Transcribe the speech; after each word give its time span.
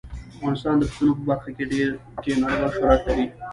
افغانستان 0.37 0.75
د 0.79 0.83
پسونو 0.89 1.13
په 1.17 1.23
برخه 1.29 1.49
کې 2.23 2.31
نړیوال 2.41 2.71
شهرت 2.77 3.01
لري. 3.07 3.25